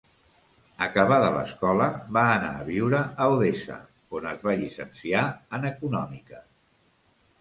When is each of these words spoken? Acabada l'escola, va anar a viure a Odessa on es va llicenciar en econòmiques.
Acabada 0.85 1.27
l'escola, 1.33 1.89
va 2.17 2.23
anar 2.39 2.49
a 2.61 2.65
viure 2.71 3.01
a 3.25 3.29
Odessa 3.35 3.77
on 4.21 4.27
es 4.33 4.43
va 4.49 4.57
llicenciar 4.63 5.23
en 5.59 5.69
econòmiques. 5.75 6.49